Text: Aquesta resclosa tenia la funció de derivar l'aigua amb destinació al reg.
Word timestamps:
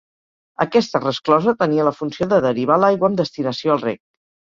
Aquesta 0.65 1.01
resclosa 1.03 1.55
tenia 1.61 1.87
la 1.89 1.95
funció 2.01 2.31
de 2.35 2.43
derivar 2.49 2.81
l'aigua 2.83 3.13
amb 3.15 3.25
destinació 3.25 3.79
al 3.79 3.89
reg. 3.89 4.07